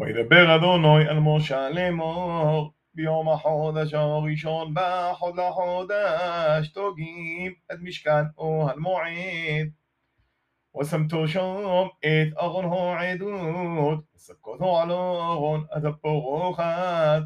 [0.00, 9.68] וידבר אדוני אל משה לאמור ביום החודש הראשון בחוד לחודש תוגים את משכן אוהל מועד
[10.80, 12.64] ושמתו שם את ארון
[12.98, 17.22] העדות וסקותו על ארון עד הפורחת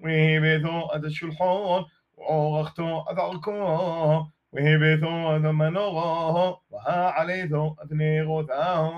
[0.00, 1.82] והבאתו עד השולחון
[2.18, 8.90] ועורכתו עד ערכו והבאתו עד המנורה והעליתו עד נרותיו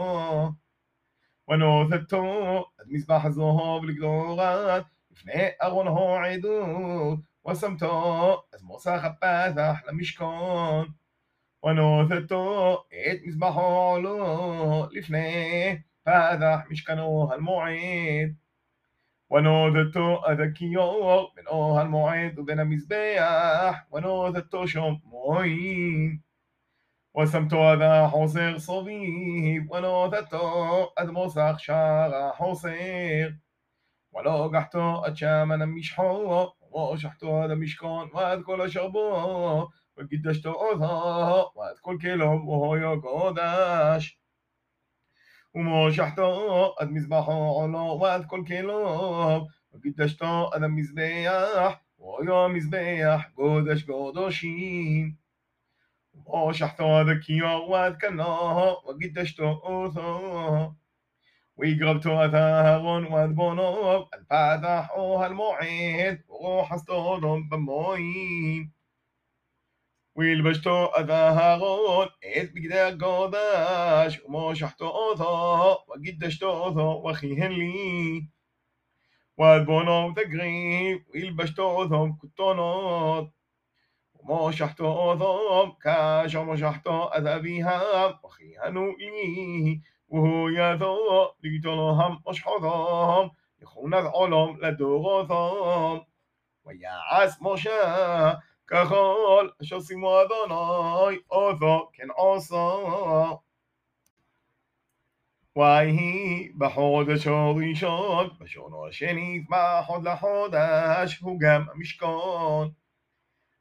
[1.48, 5.86] ונותתו עד מזבח הזהוב לגדורת לפני ארון
[6.24, 7.18] העדות
[7.50, 10.88] ושמתו עד מוסך הפתח למשכון
[11.64, 18.34] ונותתו את מזבחו עולו לפני פתח משכנו המועד
[19.30, 24.94] ונודתו עד הכיור בין אוהל מועד ובין המזבח ונודתו שם
[27.17, 30.05] وسمت هذا حصير صبيب ولو
[30.97, 33.39] أد مسخ شارع حصير.
[34.11, 38.99] ولو قحتو أتشام أنا مش حر وشحت أد مشكان وأد كل شربه
[39.97, 44.19] وقدشت أذى وأد كل كلهم وهو يقودش
[45.53, 46.19] وما شحت
[46.79, 55.26] أد مزبحه على وأد كل كلهم وقدشت أد مزبيح ويا مزبيح قدش قدشين
[56.33, 59.17] أو شحتو هذاك يا وشحت ذكيا واذكناها وقد
[61.57, 64.91] ويقربتو ويقربت واد بونوب الفاتح
[65.25, 68.73] المعين وروح اسطولهم بموين
[70.15, 78.29] ويلبشتو أذاهغون إذ بقدا قوداش وموشحتو أوثو وقدشتو أوثو وخيهن لي.
[79.37, 83.36] واد بونوب تقريب ويلبشتو أوثو كتونوت
[84.27, 90.95] مشحت آذام كاش مشحت از أبيها وخيها نوئيه وهو يذا
[91.43, 96.01] لتلهم مشحظام يخون العلم لدو عز
[96.65, 98.39] ويعس مشا
[98.69, 103.41] كخال شصم أذناي آذا كن عصا
[105.55, 108.31] وایهی به حادش آقی شد.
[108.39, 112.75] به شنید به حد لحادش هوگم میشکان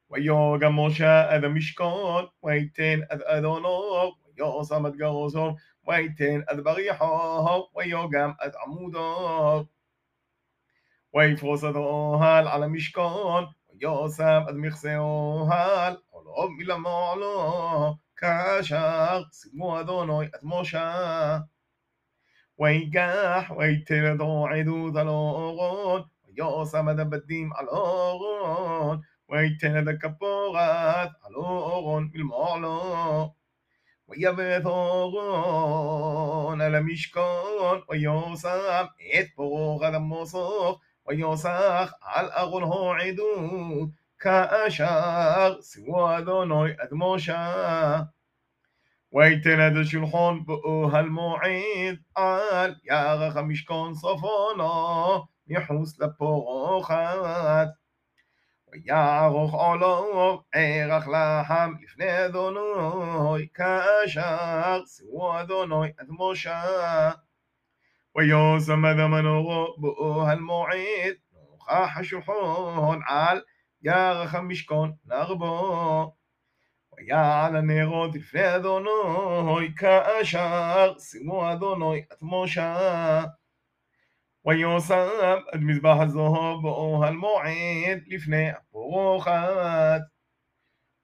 [0.09, 8.37] ويا موشا أذا مشكون ويتين أذ اذونوب ويا صمد قوسوب ويتين أذ بغيحوب ويا قام
[8.45, 9.69] أذ عمودوب
[11.13, 20.41] ويفوز اذوهال على مشكون ويا سام أذ مخسيوهال ولوب ملا معلو كاشاق سمو اذونوي أذ
[20.43, 21.47] موشا.
[22.59, 27.69] ويقاح ويتين اذو عدو ذلوغون ويا سام اذ بديم على
[29.36, 33.32] الأغون ويتن أد كبورات على الأغون بالمعلو
[34.12, 38.86] ויבט אורון על המשכון, ויוסם
[39.20, 48.02] את פרוך על המוסוך, ויוסח על ארון העדות, כאשר סירו אדוני עד משה.
[49.14, 57.68] ויתן עד השולחון באוהל מועד, על ירח המשכון צפונו, מחוץ לפורחת.
[58.76, 66.64] ויערוך עולו ערך לחם לפני אדוני כאשר סירו אדוני עד משה
[68.16, 73.42] ויושם עד המנורו באוהל מועד נוכח השולחון על
[73.82, 76.16] ירח המשכון נרבו
[76.98, 83.24] ויעל הנרות לפני אדוני כאשר סימו אדוני עד משה
[84.46, 90.02] ויוסם עד מזבח הזוהר באוהל מועד לפני הפורחת.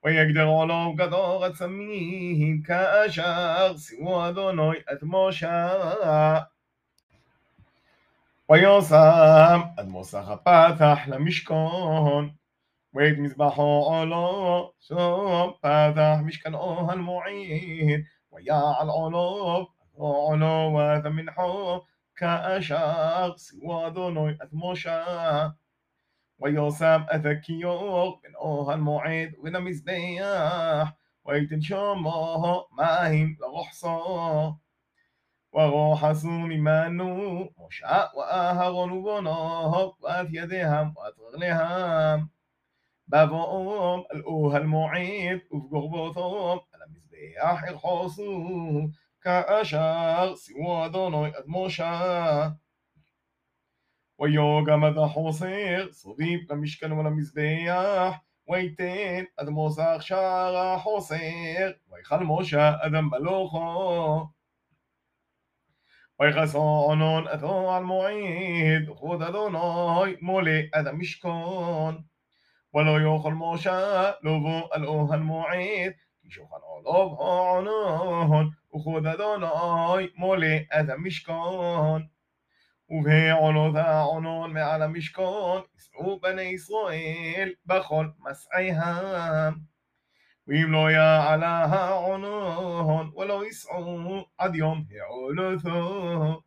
[0.05, 6.39] ויגדר עולו גדור עצמים כאשר שימו אדוני את משה.
[8.51, 12.29] ויוסם עד מוסך הפתח למשכון
[12.93, 18.01] ואת מזבחו עולו שום פתח משכן אוהל מועד
[18.33, 21.05] ויעל עולו עולו ואת
[22.21, 25.47] המנחו כאשר סירו אדוני את משה
[26.39, 30.89] ויוסם את הכיור בין אוהל מועד ובין המזבח
[31.25, 34.53] ויתן שמו מים לרוחסו
[35.53, 42.19] ורוחסו ממנו משה ואהרון ובנו ואת ידיהם ואת רגליהם
[43.07, 48.88] בבואם על אוהל מועד ובגורבותם על המזבח ירחוסו
[49.21, 52.50] כאשר שימו אדוני עד משה.
[54.19, 58.15] ויוגם עד החוסר סביב למשכן ולמזבח
[58.50, 64.27] ויתן עד מוסך שער החוסר ויכל משה אדם מלוכו
[66.19, 72.01] ויכס עונון אתו על מועד, וכבוד אדוני מולא עד המשכון.
[72.74, 75.91] ולא יאכל משה לבוא על אוהל מועד,
[76.31, 82.07] כי שולחן עולוב העונון, וכבוד אדוני מולא עד המשכון.
[82.89, 89.53] ובעולות העונון מעל המשכון, יישאו בני ישראל בכל מסעיהם.
[90.47, 96.41] ואם לא יעלה העונון, ולא ייסעו עד יום העולתו.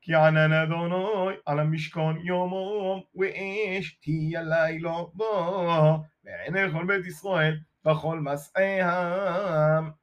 [0.00, 8.51] כי ענן אדוני על המשכון יומום, ואש תהיה לילה בו, לעיני כל בית ישראל فخلمس
[8.57, 9.95] أيهام.